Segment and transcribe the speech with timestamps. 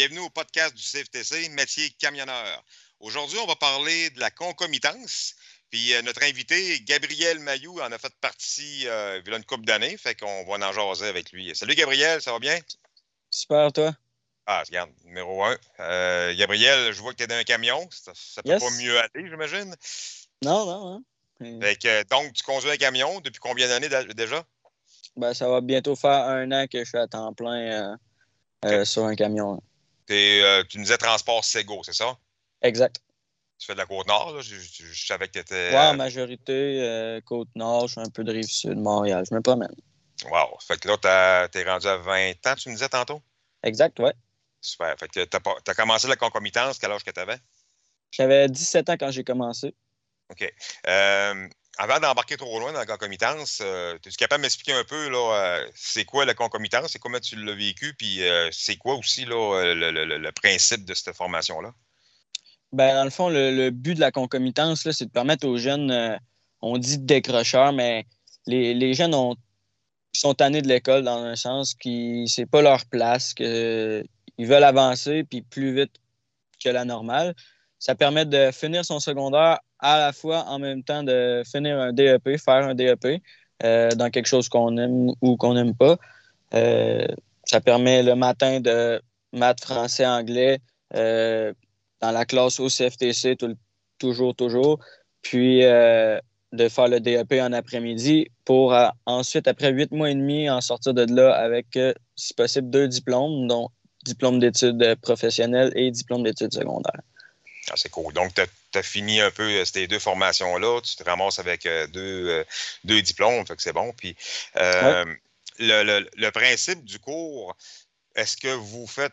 [0.00, 2.64] bienvenue au podcast du CFTC, métier camionneur.
[3.00, 5.34] Aujourd'hui, on va parler de la concomitance.
[5.68, 9.44] Puis euh, notre invité, Gabriel Mayou, en a fait partie euh, il y a une
[9.44, 11.54] couple d'années, fait qu'on va en jaser avec lui.
[11.54, 12.58] Salut Gabriel, ça va bien?
[13.28, 13.94] Super, toi?
[14.46, 15.58] Ah, regarde, numéro un.
[15.80, 17.86] Euh, Gabriel, je vois que tu es dans un camion.
[17.90, 19.76] Ça, ça peut pas mieux aller, j'imagine?
[20.42, 21.04] Non, non.
[21.42, 21.60] Hein.
[21.60, 24.46] Fait que, donc, tu conduis un camion depuis combien d'années déjà?
[25.16, 27.98] Ben, ça va bientôt faire un an que je suis à temps plein
[28.84, 29.60] sur un camion.
[30.68, 32.16] Tu nous disais transport Sego, c'est ça?
[32.62, 33.00] Exact.
[33.58, 34.40] Tu fais de la Côte-Nord, là?
[34.40, 35.70] Je, savais que tu étais.
[35.70, 39.24] Ouais, en majorité, euh, Côte-Nord, je fais un peu de Rive-Sud, Montréal.
[39.28, 39.74] Je me promène.
[40.24, 40.58] Wow.
[40.66, 43.20] Fait que là, tu es rendu à 20 ans, tu me disais tantôt?
[43.62, 44.14] Exact, ouais.
[44.62, 44.94] Super.
[44.98, 47.38] Fait que tu as, commencé la concomitance, quel âge que tu avais?
[48.10, 49.74] J'avais 17 ans quand j'ai commencé.
[50.30, 50.52] OK.
[50.86, 51.48] Euh,
[51.82, 55.64] avant d'embarquer trop loin dans la concomitance, euh, es-tu capable de m'expliquer un peu là,
[55.74, 58.20] c'est quoi la concomitance, c'est comment tu l'as vécu, puis
[58.52, 61.72] c'est quoi aussi là, le, principe de cette formation-là?
[62.72, 66.16] Ben, dans le fond, le, but de la concomitance, c'est de permettre aux jeunes, euh,
[66.60, 68.06] on dit décrocheurs, mais
[68.46, 69.34] les, jeunes ont,
[70.12, 74.06] sont tannés de l'école dans un sens qui c'est pas leur place, qu'ils
[74.38, 75.96] veulent avancer puis plus vite
[76.62, 77.34] que la normale.
[77.80, 81.92] Ça permet de finir son secondaire à la fois en même temps de finir un
[81.92, 83.20] DEP, faire un DEP
[83.64, 85.96] euh, dans quelque chose qu'on aime ou qu'on n'aime pas.
[86.54, 87.06] Euh,
[87.44, 90.60] ça permet le matin de maths, français, anglais,
[90.92, 93.36] dans la classe au CFTC
[94.00, 94.80] toujours, toujours.
[95.22, 96.18] Puis euh,
[96.52, 100.60] de faire le DEP en après-midi pour euh, ensuite, après huit mois et demi, en
[100.60, 103.68] sortir de là avec, euh, si possible, deux diplômes, dont
[104.04, 107.02] diplôme d'études professionnelles et diplôme d'études secondaires.
[107.76, 108.12] C'est cool.
[108.12, 108.42] Donc, tu
[108.78, 110.80] as, fini un peu ces deux formations-là.
[110.82, 112.44] Tu te ramasses avec deux,
[112.84, 113.92] deux diplômes, fait que c'est bon.
[113.92, 114.16] Puis,
[114.54, 117.56] le, le, principe du cours,
[118.14, 119.12] est-ce que vous faites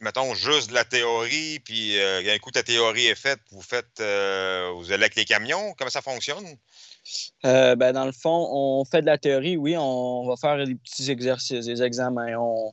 [0.00, 4.00] mettons, juste de la théorie, puis euh, un coup ta théorie est faite, vous faites,
[4.00, 6.44] euh, vous allez avec les camions, comment ça fonctionne?
[7.44, 10.74] Euh, ben, dans le fond, on fait de la théorie, oui, on va faire des
[10.74, 12.72] petits exercices, des examens, on,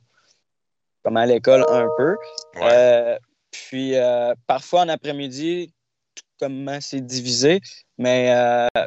[1.02, 2.16] comme à l'école un peu.
[3.68, 3.94] Puis
[4.46, 5.72] parfois en après-midi,
[6.38, 7.60] comment c'est divisé,
[7.98, 8.34] mais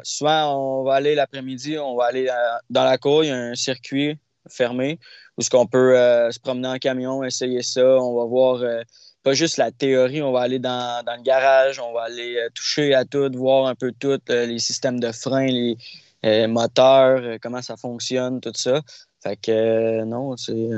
[0.02, 2.30] souvent on va aller l'après-midi, on va aller
[2.70, 4.18] dans la cour, il y a un circuit
[4.48, 4.98] fermé
[5.36, 7.84] où ce qu'on peut euh, se promener en camion, essayer ça.
[7.84, 8.82] On va voir euh,
[9.22, 12.94] pas juste la théorie, on va aller dans, le garage, on va aller euh, toucher
[12.94, 18.40] à tout, voir un peu tout, les systèmes de frein, les moteurs, comment ça fonctionne,
[18.40, 18.82] tout ça.
[19.22, 20.70] Fait que non, c'est.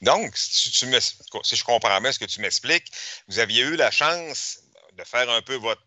[0.00, 0.86] Donc, si, tu
[1.42, 2.90] si je comprends bien ce que tu m'expliques,
[3.28, 4.58] vous aviez eu la chance
[4.94, 5.82] de faire un peu votre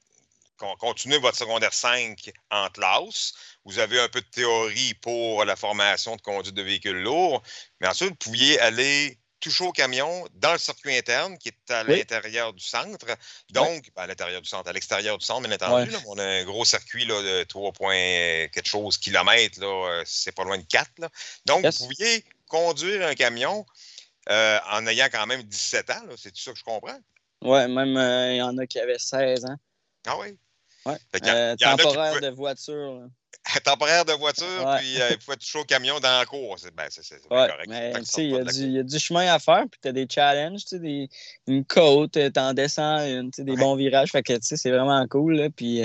[0.79, 3.33] continuer votre secondaire 5 en classe.
[3.65, 7.41] Vous avez un peu de théorie pour la formation de conduite de véhicules lourds,
[7.79, 11.83] mais ensuite, vous pouviez aller toucher au camion dans le circuit interne qui est à
[11.83, 13.05] l'intérieur du centre.
[13.51, 15.95] Donc, ben, à l'intérieur du centre, à l'extérieur du centre, bien entendu.
[16.07, 20.43] on a un gros circuit là, de 3 points quelque chose kilomètres, euh, c'est pas
[20.43, 20.89] loin de 4.
[21.45, 23.65] Donc, vous pouviez conduire un camion
[24.29, 26.03] euh, en ayant quand même 17 ans.
[26.17, 26.99] C'est tout ça que je comprends?
[27.43, 29.55] Oui, même euh, il y en a qui avaient 16 ans.
[30.07, 30.37] Ah oui?
[30.85, 30.97] Ouais.
[31.57, 33.07] temporaire de voiture.
[33.63, 36.55] temporaire de voiture, puis euh, il faut être toucher au camion dans la cour.
[36.57, 36.87] C'est ben,
[37.29, 37.67] correct.
[37.67, 39.91] Mais, il, y a du, il y a du chemin à faire, puis tu as
[39.91, 41.09] des challenges, des,
[41.47, 44.11] une côte, tu en descends, une, des bons virages.
[44.11, 45.35] Fait que c'est vraiment cool.
[45.35, 45.81] Là, puis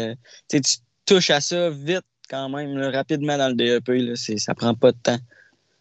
[0.49, 0.61] tu
[1.05, 3.89] touches à ça vite quand même, rapidement dans le DEP.
[3.89, 5.19] Là, ça prend pas de temps.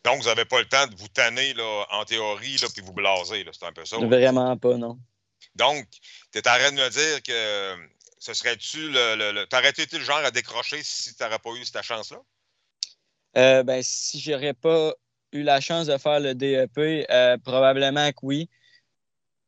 [0.05, 2.93] Donc, vous n'avez pas le temps de vous tanner là, en théorie, là, puis vous
[2.93, 3.45] blaser.
[3.51, 3.97] C'est un peu ça.
[3.97, 4.97] Vraiment pas, non.
[5.55, 5.85] Donc,
[6.31, 7.75] tu es en train de me dire que
[8.19, 9.15] ce serait-tu le.
[9.33, 12.17] le, T'aurais été le genre à décrocher si tu n'aurais pas eu cette chance-là?
[13.37, 14.93] Euh, ben, si j'aurais pas
[15.31, 18.49] eu la chance de faire le DEP, euh, probablement que oui.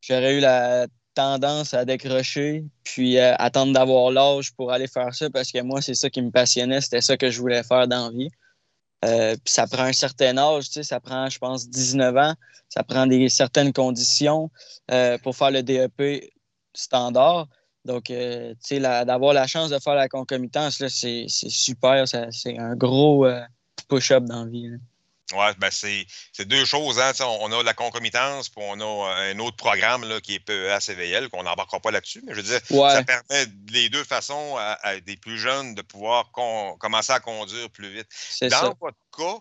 [0.00, 5.30] J'aurais eu la tendance à décrocher, puis euh, attendre d'avoir l'âge pour aller faire ça,
[5.30, 8.10] parce que moi, c'est ça qui me passionnait, c'était ça que je voulais faire dans
[8.10, 8.30] la vie.
[9.02, 12.34] Puis ça prend un certain âge, tu sais, ça prend, je pense, 19 ans,
[12.68, 14.50] ça prend des certaines conditions
[15.22, 16.32] pour faire le DEP
[16.74, 17.48] standard.
[17.84, 22.04] Donc, euh, tu sais, d'avoir la chance de faire la concomitance, c'est super.
[22.06, 23.40] C'est un gros euh,
[23.88, 24.70] push-up dans la vie.
[25.34, 26.98] Oui, ben c'est deux choses.
[26.98, 30.80] Hein, on a la concomitance, puis on a un autre programme là, qui est PEA
[30.80, 32.22] CVL, qu'on n'embarquera pas là-dessus.
[32.26, 36.30] Mais je veux dire, ça permet les deux façons à, des plus jeunes de pouvoir
[36.32, 38.08] commencer à conduire plus vite.
[38.50, 39.38] Dans, Votre, cas,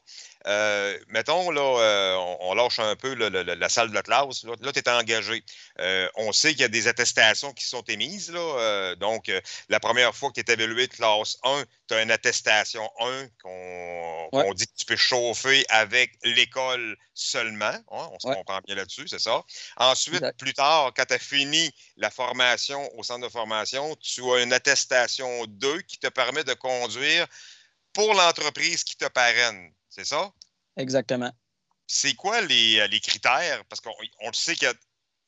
[0.47, 4.44] euh, mettons, là, euh, on, lâche un peu la salle de la classe.
[4.44, 5.44] Là, tu es engagé.
[5.79, 8.31] Euh, on sait qu'il y a des attestations qui sont émises.
[8.31, 9.31] Là, donc,
[9.69, 13.27] la première fois que tu es évalué de classe 1, tu as une attestation 1
[13.41, 17.65] qu'on dit que tu peux chauffer avec l'école seulement.
[17.65, 19.44] Hein, on se comprend bien là-dessus, c'est ça.
[19.77, 24.41] Ensuite, plus tard, quand tu as fini la formation au centre de formation, tu as
[24.41, 27.27] une attestation 2 qui te permet de conduire
[27.93, 29.71] pour l'entreprise qui te parraine.
[29.89, 30.31] C'est ça?
[30.77, 31.31] Exactement.
[31.88, 33.63] C'est quoi les, euh, critères?
[33.65, 34.71] Parce qu'on le sait qu'il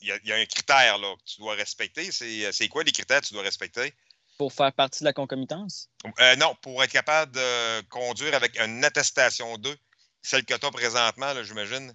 [0.01, 2.11] y, a un critère là, que tu dois respecter.
[2.11, 3.93] C'est quoi les critères que tu dois respecter?
[4.37, 5.89] Pour faire partie de la concomitance?
[6.19, 9.75] Euh, non, pour être capable de conduire avec une attestation 2,
[10.21, 11.93] celle que tu as présentement, j'imagine.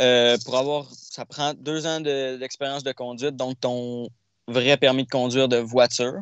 [0.00, 4.08] Euh, pour avoir, ça prend deux ans d'expérience de, conduite, donc ton
[4.46, 6.20] vrai permis de conduire de voiture.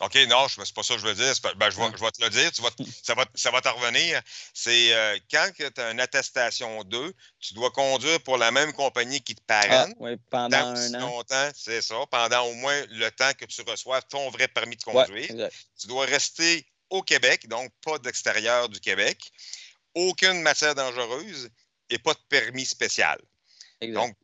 [0.00, 1.32] OK, non, c'est pas ça que je veux dire.
[1.56, 2.68] Ben, je, vais, je, vais, te le dire, tu vas,
[3.02, 4.20] ça, va, ça va te revenir.
[4.52, 9.22] C'est euh, quand tu as une attestation 2, tu dois conduire pour la même compagnie
[9.22, 9.92] qui te parraine.
[9.92, 11.00] Ah, oui, pendant un an.
[11.00, 14.82] longtemps, c'est ça, pendant au moins le temps que tu reçois ton vrai permis de
[14.82, 15.50] conduire.
[15.80, 19.32] tu dois rester au Québec, donc pas d'extérieur du Québec,
[19.94, 21.48] aucune matière dangereuse
[21.88, 23.18] et pas de permis spécial.
[23.80, 24.00] Exact.
[24.00, 24.16] Donc,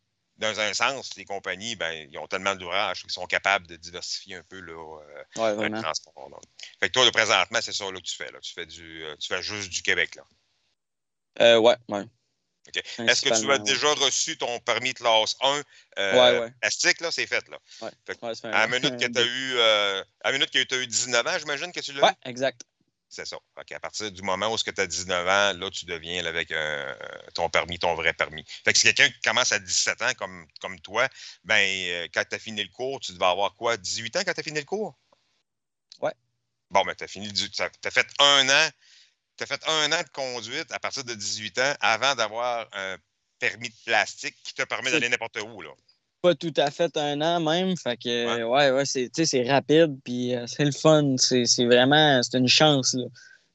[0.42, 4.34] dans un sens, les compagnies, ben, ils ont tellement d'ouvrages qu'ils sont capables de diversifier
[4.34, 5.00] un peu leur,
[5.38, 6.40] euh, transport.
[6.80, 8.30] Fait que toi, le présentement, c'est ça que tu fais.
[8.30, 8.40] Là.
[8.42, 10.16] Tu, fais du, euh, tu fais juste du Québec.
[10.16, 10.24] Là.
[11.40, 12.04] Euh, ouais, ouais.
[12.98, 15.62] Est-ce que tu as déjà reçu ton permis de classe 1
[15.98, 16.52] euh, ouais,
[17.00, 17.44] là, c'est fait.
[17.48, 17.58] Là.
[18.44, 21.26] à la minute que tu as eu à la minute que tu as eu 19
[21.26, 22.62] ans, j'imagine que tu l'as Oui, exact.
[23.12, 23.36] C'est ça.
[23.56, 26.94] À partir du moment où tu as 19 ans, là, tu deviens avec euh,
[27.34, 28.42] ton permis, ton vrai permis.
[28.64, 31.06] Fait que si quelqu'un qui commence à 17 ans comme, comme toi,
[31.44, 33.76] ben, euh, quand tu as fini le cours, tu devais avoir quoi?
[33.76, 34.98] 18 ans quand tu as fini le cours?
[36.00, 36.14] Ouais.
[36.70, 38.70] Bon, ben, tu as fini, tu as fait un an.
[39.36, 42.96] Tu as fait un an de conduite à partir de 18 ans avant d'avoir un
[43.38, 45.60] permis de plastique qui te permet d'aller n'importe où.
[45.60, 45.74] Là
[46.22, 47.76] pas tout à fait un an même.
[47.76, 51.16] Fait que, ouais, ouais, c'est rapide, puis euh, c'est le fun.
[51.18, 52.96] C'est vraiment, c'est une chance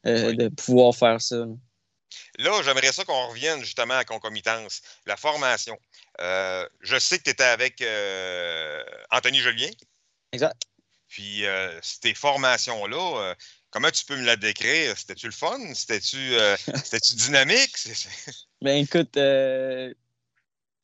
[0.06, 1.46] euh, de pouvoir faire ça.
[2.38, 5.78] Là, j'aimerais ça qu'on revienne justement à concomitance, la formation.
[6.22, 7.84] Euh, je sais que tu étais avec
[9.12, 9.70] Anthony Julien.
[10.34, 10.62] Exact.
[11.08, 11.46] Puis,
[11.82, 13.34] ces formations-là,
[13.72, 14.96] comment tu peux me la décrire?
[14.98, 15.58] C'était-tu le fun?
[15.74, 16.18] C'était-tu
[17.16, 17.76] dynamique?
[18.62, 19.18] ben écoute,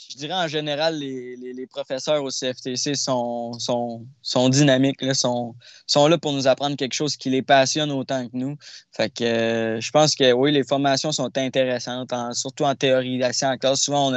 [0.10, 5.56] je dirais en général, les, professeurs au CFTC sont, sont, dynamiques, là, sont,
[5.88, 8.58] sont là pour nous apprendre quelque chose qui les passionne autant que nous.
[8.92, 13.58] Fait que euh, je pense que oui, les formations sont intéressantes, surtout en théorisation en
[13.58, 13.82] classe.
[13.82, 14.14] Souvent,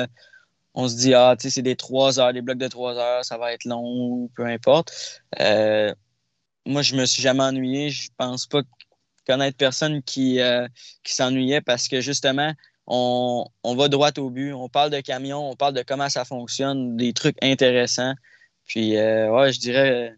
[0.75, 3.25] on, se dit, ah, tu sais, c'est des trois heures, des blocs de trois heures,
[3.25, 5.23] ça va être long, peu importe.
[5.41, 5.95] Euh,
[6.67, 7.91] moi, je me suis jamais ennuyé.
[7.91, 8.63] Je pense pas
[9.27, 10.69] connaître personne qui, euh,
[11.03, 12.53] qui s'ennuyait parce que justement,
[12.87, 14.53] on, va droit au but.
[14.53, 18.15] On parle de camion, on parle de comment ça fonctionne, des trucs intéressants.
[18.67, 20.15] Puis, euh, ouais, je dirais,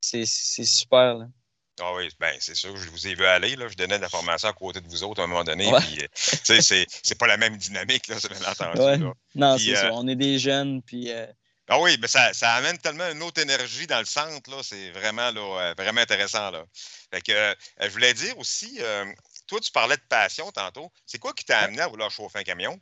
[0.00, 1.26] c'est super.
[1.80, 3.54] Ah oui, ben, c'est sûr que je vous ai vu aller.
[3.54, 3.68] Là.
[3.68, 5.70] Je donnais de la formation à côté de vous autres à un moment donné.
[5.80, 9.04] Puis, euh, c'est pas la même dynamique, là, bien entendu.
[9.34, 9.86] Non, c'est ça.
[9.86, 10.82] Euh, on est des jeunes.
[10.82, 11.10] Puis,
[11.68, 14.64] Ah oui, mais ça, ça, amène tellement une autre énergie dans le centre.
[14.64, 16.50] C'est vraiment, là, vraiment intéressant.
[16.50, 16.64] Là.
[17.12, 18.80] Fait que, je voulais dire aussi,
[19.48, 20.92] toi, tu parlais de passion tantôt.
[21.04, 22.78] C'est quoi qui t'a amené à vouloir chauffer un camion?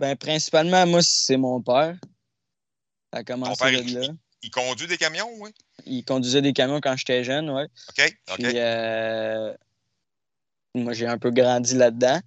[0.00, 1.96] Ben, principalement, moi, c'est mon père.
[3.12, 4.08] Ça a commencé père, là.
[4.42, 5.50] Il, conduit des camions, oui?
[5.84, 7.64] Il conduisait des camions quand j'étais jeune, oui.
[7.90, 8.36] OK, OK.
[8.36, 9.52] Puis, euh,
[10.74, 12.20] moi, j'ai un peu grandi là-dedans.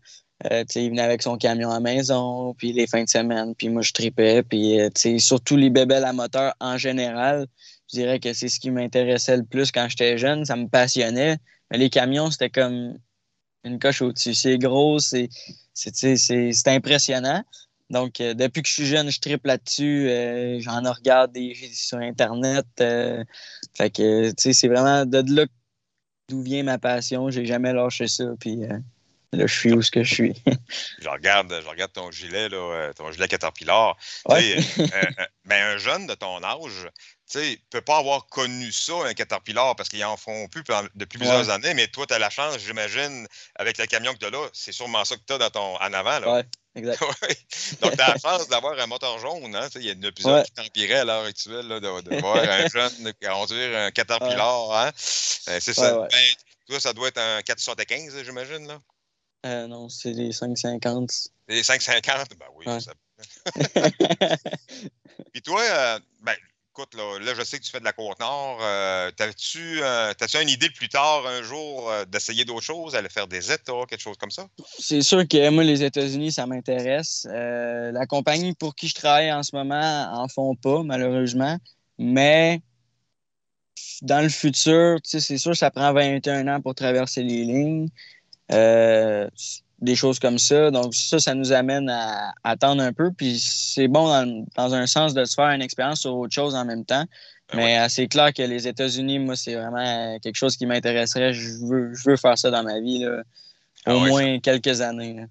[0.51, 3.69] Euh, il venait avec son camion à la maison, puis les fins de semaine, puis
[3.69, 4.43] moi, je tripais.
[4.43, 7.47] Puis, euh, surtout les bébelles à moteur en général,
[7.89, 10.45] je dirais que c'est ce qui m'intéressait le plus quand j'étais jeune.
[10.45, 11.37] Ça me passionnait.
[11.69, 12.97] Mais les camions, c'était comme
[13.63, 14.33] une coche au-dessus.
[14.33, 15.29] C'est gros, c'est
[16.67, 17.43] impressionnant.
[17.89, 20.09] Donc, euh, depuis que je suis jeune, je triple là-dessus.
[20.09, 22.65] Euh, j'en regarde des, sur Internet.
[22.79, 23.23] Euh,
[23.73, 25.45] fait que, c'est vraiment de là
[26.29, 27.29] d'où vient ma passion.
[27.29, 28.23] J'ai jamais lâché ça.
[28.39, 28.61] Puis
[29.33, 30.43] là, je suis où ce que je suis.
[30.99, 33.97] je, regarde, je regarde ton gilet, là, ton gilet Caterpillar.
[34.27, 34.57] Ouais.
[35.45, 36.89] ben, un jeune de ton âge,
[37.31, 40.63] tu ne peux pas avoir connu ça, un Caterpillar, parce qu'ils en font plus
[40.95, 44.25] depuis plusieurs années, mais toi, tu as la chance, j'imagine, avec le camion que tu
[44.25, 46.19] as là, c'est sûrement ça que tu as dans ton, en avant.
[46.35, 46.41] Oui,
[46.75, 47.01] exact.
[47.81, 49.55] Donc, tu as la chance d'avoir un moteur jaune.
[49.55, 49.67] Hein?
[49.75, 53.77] Il y a plusieurs qui t'empiraient à l'heure actuelle là, de, voir un jeune conduire
[53.77, 54.71] un Caterpillar.
[54.73, 54.91] Hein?
[54.95, 56.07] C'est ça.
[56.11, 56.25] Ben,
[56.67, 58.67] toi, ça doit être un 475, j'imagine.
[58.67, 58.79] là.
[59.45, 61.11] Euh, non, c'est les 550.
[61.47, 62.29] Les 550?
[62.37, 62.93] Ben oui, ça...
[65.33, 66.35] Puis toi, euh, ben,
[66.71, 68.59] écoute, là, je sais que tu fais de la Côte-Nord.
[68.61, 73.27] Euh, T'as-tu euh, une idée plus tard, un jour, euh, d'essayer d'autres choses, aller faire
[73.27, 74.47] des États, quelque chose comme ça?
[74.79, 77.27] C'est sûr que moi, les États-Unis, ça m'intéresse.
[77.29, 81.57] la compagnie pour qui je travaille en ce moment en font pas, malheureusement.
[81.97, 82.61] Mais
[84.01, 87.89] dans le futur, c'est sûr que ça prend 21 ans pour traverser les lignes.
[88.49, 90.71] Des choses comme ça.
[90.71, 93.11] Donc, ça, ça nous amène à attendre un peu.
[93.11, 94.07] Puis, c'est bon
[94.55, 97.05] dans, un sens de se faire une expérience sur autre chose en même temps.
[97.51, 101.33] Ben Mais euh, c'est clair que les États-Unis, moi, c'est vraiment quelque chose qui m'intéresserait.
[101.33, 103.23] Je veux, je veux faire ça dans ma vie, là,
[103.85, 105.25] ah au moins quelques années.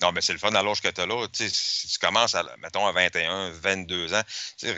[0.00, 1.26] Non, mais c'est le fun à l'âge que tu as là.
[1.32, 4.22] si tu commences, à, mettons, à 21, 22 ans,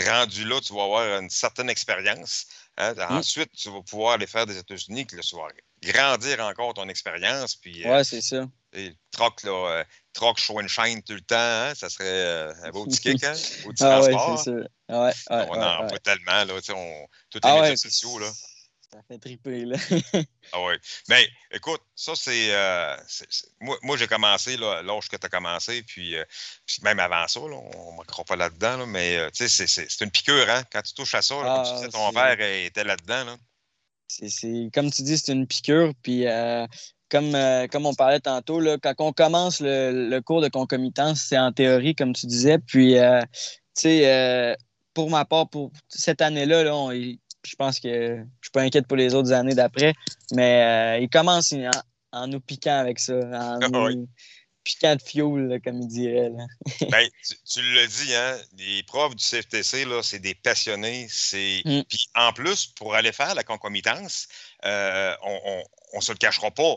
[0.08, 2.46] rendu là, tu vas avoir une certaine expérience.
[2.76, 2.94] Hein.
[2.94, 3.18] Mm.
[3.18, 5.48] Ensuite, tu vas pouvoir aller faire des États-Unis, que le soir
[5.82, 7.56] grandir encore ton expérience.
[7.56, 8.46] Puis, euh, ouais, c'est ça.
[8.72, 12.52] Et troc, là, euh, troc show and shine tout le temps, hein, ça serait euh,
[12.62, 13.32] un beau petit kick, hein?
[13.64, 14.30] Beau petit ah, transport.
[14.30, 14.50] Ouais, c'est ça.
[14.50, 18.30] Ouais, ouais, on en voit tellement, là, on, tous les ah, médias sociaux, là.
[18.92, 19.76] Ça fait triper, là.
[20.52, 20.74] ah oui.
[21.08, 22.50] Mais écoute, ça, c'est.
[23.60, 26.16] moi, moi j'ai commencé là, l'âge que tu as commencé, puis,
[26.82, 30.48] même avant ça, là, on ne m'accroît pas là-dedans, là, mais c'est, c'est une piqûre,
[30.50, 30.64] hein?
[30.72, 33.24] Quand tu touches à ça, là, comme tu disais, ton ah, verre était là-dedans.
[33.24, 33.36] Là.
[34.10, 35.92] C'est, comme tu dis, c'est une piqûre.
[36.02, 36.66] Puis euh,
[37.08, 41.38] comme, euh, comme on parlait tantôt, là, quand on commence le, cours de concomitance, c'est
[41.38, 42.58] en théorie, comme tu disais.
[42.58, 43.20] Puis, euh,
[43.76, 44.56] tu sais,
[44.94, 48.96] pour ma part, pour cette année-là, là, je pense que je suis pas inquiète pour
[48.96, 49.94] les autres années d'après,
[50.32, 51.54] mais il commence
[52.12, 53.90] en, nous piquant avec ça, en ah
[54.64, 56.30] piquant de fioul, comme il dirait.
[56.90, 57.08] ben,
[57.48, 61.06] tu, le dis, hein, les profs du CFTC, c'est des passionnés.
[61.10, 61.62] C'est...
[61.64, 61.82] Mm.
[61.88, 64.28] Puis en plus, pour aller faire la concomitance,
[64.64, 65.62] euh, on
[65.96, 66.76] ne se le cachera pas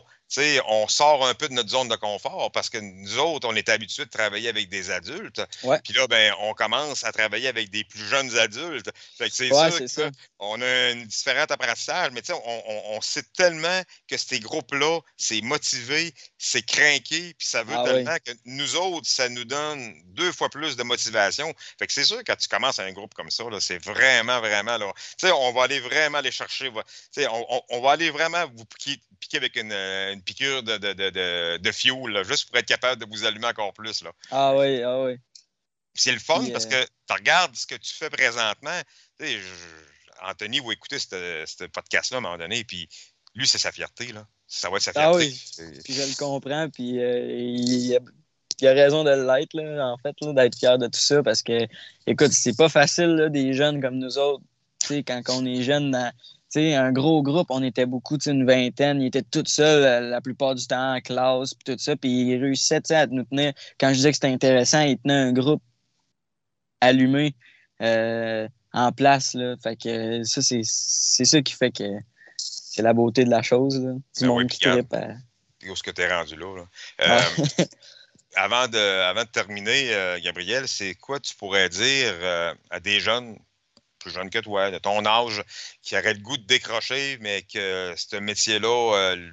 [0.66, 3.68] on sort un peu de notre zone de confort parce que nous autres, on est
[3.68, 5.42] habitués de travailler avec des adultes.
[5.84, 8.90] Puis là, ben, on commence à travailler avec des plus jeunes adultes.
[9.18, 15.00] c'est sûr qu'on a un différent apprentissage, mais on, on, sait tellement que ces groupes-là,
[15.16, 19.94] c'est motivé, c'est craqué, puis ça veut ah tellement que nous autres, ça nous donne
[20.06, 21.52] deux fois plus de motivation.
[21.78, 24.92] Fait que c'est sûr, quand tu commences un groupe comme ça, c'est vraiment, vraiment, là,
[25.34, 26.70] on va aller vraiment aller chercher,
[27.16, 29.00] on, on, va aller vraiment vous piquer,
[29.36, 33.24] avec une, une piqûre de, de, de, de fuel, juste pour être capable de vous
[33.24, 34.02] allumer encore plus.
[34.02, 34.12] Là.
[34.30, 35.16] Ah oui, ah oui.
[35.94, 38.80] C'est le fun parce que tu regardes ce que tu fais présentement.
[40.22, 42.88] Anthony va écouter ce podcast-là à un moment donné, puis
[43.34, 44.12] lui, c'est sa fierté.
[44.12, 44.26] Là.
[44.46, 45.34] Ça va être sa ah fierté.
[45.58, 50.16] Ah oui, puis je le comprends, puis euh, il, a, raison de l'être, en fait,
[50.34, 51.66] d'être fier de tout ça, parce que,
[52.06, 54.42] écoute, c'est pas facile, des jeunes comme nous autres.
[54.88, 55.96] Quand on est jeune
[56.56, 59.00] un gros groupe, on était beaucoup, une vingtaine.
[59.00, 61.96] Il était tout seul euh, la, plupart du temps en classe, puis tout ça.
[61.96, 63.52] Puis il réussissait à nous tenir.
[63.78, 65.62] Quand je disais que c'était intéressant, il tenait un groupe
[66.80, 67.34] allumé
[67.80, 69.34] euh, en place.
[69.34, 69.56] Là.
[69.62, 71.84] Fait que ça, c'est ça qui fait que
[72.36, 73.80] c'est la beauté de la chose.
[73.80, 73.92] Là.
[74.18, 74.94] Du monde qui trippe
[75.68, 76.64] Où ce que tu es rendu là?
[77.00, 77.20] Euh,
[78.36, 82.14] avant, de, avant de terminer, Gabriel, c'est quoi tu pourrais dire
[82.70, 83.36] à des jeunes
[84.04, 85.42] plus jeune que toi, de ton âge,
[85.82, 89.30] qui auraient le goût de décrocher, mais que ce métier-là euh,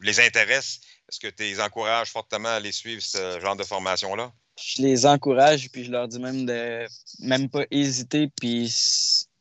[0.00, 0.80] les intéresse?
[1.08, 4.32] Est-ce que tu les encourages fortement à aller suivre ce genre de formation-là?
[4.58, 6.86] Je les encourage, puis je leur dis même de
[7.20, 8.72] même pas hésiter, puis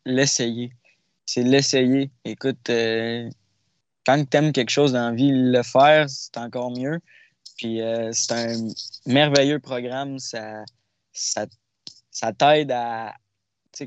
[0.06, 0.72] l'essayer.
[1.28, 2.10] C'est l'essayer.
[2.26, 3.30] Écoute, euh,
[4.06, 7.00] quand tu aimes quelque chose dans la vie, le faire, c'est encore mieux.
[7.58, 8.68] Puis euh, c'est un
[9.06, 10.18] merveilleux programme.
[10.18, 10.64] Ça,
[11.14, 11.46] ça,
[12.10, 13.14] ça t'aide à,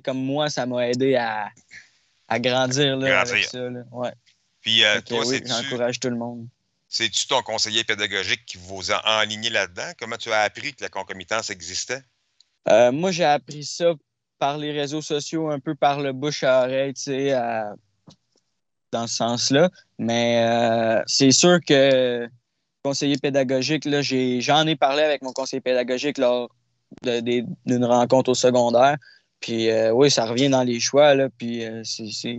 [0.05, 1.51] comme moi, ça m'a aidé à,
[2.39, 3.69] grandir, là, avec ça.
[3.93, 4.13] Ouais.
[4.61, 6.49] Puis euh, toi, oui, j'encourage tout le monde.
[6.89, 9.93] C'est-tu ton conseiller pédagogique qui vous a enligné là-dedans?
[9.99, 12.03] Comment tu as appris que la concomitance existait?
[12.69, 13.93] Euh, moi, j'ai appris ça
[14.39, 17.33] par les réseaux sociaux, un peu par le bouche à oreille, tu sais,
[18.95, 19.71] dans ce sens-là.
[19.99, 22.27] Mais euh, c'est sûr que
[22.83, 26.49] conseiller pédagogique, là, j'en ai, parlé avec mon conseiller pédagogique lors
[27.03, 28.97] d'une rencontre au secondaire.
[29.45, 32.39] Puis euh, oui, ça revient dans les choix, là, puis euh, c'est,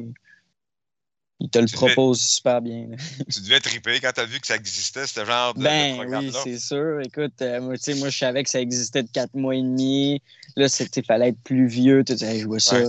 [1.39, 2.88] Il te le propose super bien.
[3.31, 6.31] tu devais triper quand tu as vu que ça existait, ce genre de, ben, Oui,
[6.43, 7.00] c'est sûr.
[7.01, 10.19] Écoute, euh, moi, moi, je savais que ça existait de quatre mois et demi.
[10.55, 12.03] Là, il fallait être plus vieux.
[12.03, 12.81] Tu disais, je vois ça.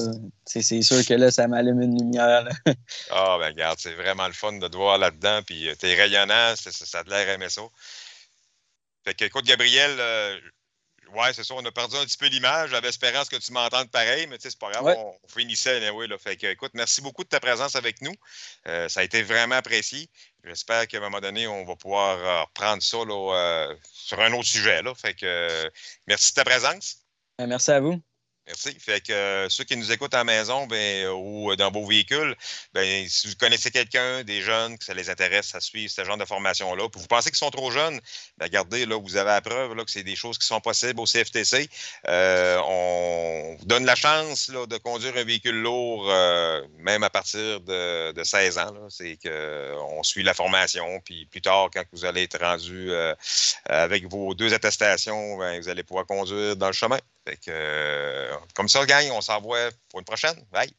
[0.47, 2.49] C'est sûr que là, ça m'allume une lumière.
[3.11, 5.43] Ah, ben regarde, c'est vraiment le fun de te voir là-dedans.
[5.47, 7.61] Puis t'es rayonnant, ça, ça, a l'air ça.
[9.05, 9.91] Fait que, écoute, Gabriel,
[11.15, 11.55] Ouais, c'est ça.
[11.55, 12.71] On a perdu un petit peu l'image.
[12.71, 14.97] J'avais espérance que tu m'entendes pareil, mais c'est pas grave.
[14.99, 16.19] On, finissait anyway, là.
[16.19, 18.15] Fait que, écoute, merci beaucoup de ta présence avec nous.
[18.67, 20.09] Euh, ça a été vraiment apprécié.
[20.45, 24.33] J'espère qu'à un moment donné, on va pouvoir euh, reprendre ça là, euh, sur un
[24.33, 24.83] autre sujet.
[24.83, 24.95] Là.
[24.95, 25.71] Fait que
[26.07, 26.99] merci de ta présence.
[27.39, 28.01] Merci à vous.
[28.47, 28.77] Merci.
[28.79, 32.37] Fait que euh, ceux qui nous écoutent à la maison ben, ou dans vos véhicules,
[32.73, 36.17] ben, si vous connaissez quelqu'un, des jeunes, que ça les intéresse à suivre ce genre
[36.17, 38.01] de formation-là, puis vous pensez qu'ils sont trop jeunes,
[38.39, 41.01] ben, regardez, là, vous avez la preuve là, que c'est des choses qui sont possibles
[41.01, 41.69] au CFTC.
[42.07, 47.11] Euh, on vous donne la chance là, de conduire un véhicule lourd, euh, même à
[47.11, 48.89] partir de, 16 ans.
[48.91, 52.93] C'est qu'on suit la formation, puis plus tard, quand vous allez être rendu
[53.65, 56.99] avec vos deux attestations, ben, vous allez pouvoir conduire dans le chemin.
[57.27, 60.37] Fait que, euh, comme ça, gang, on s'envoie pour une prochaine.
[60.53, 60.73] Bye!